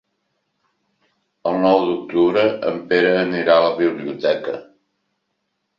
[1.51, 4.61] El nou d'octubre en Pere anirà a la biblioteca.